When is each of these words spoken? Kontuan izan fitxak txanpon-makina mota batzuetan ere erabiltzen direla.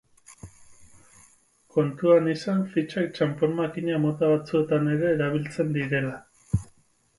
Kontuan 1.75 2.29
izan 2.31 2.65
fitxak 2.73 3.13
txanpon-makina 3.19 4.01
mota 4.09 4.33
batzuetan 4.35 4.91
ere 4.97 5.15
erabiltzen 5.19 5.73
direla. 5.79 6.19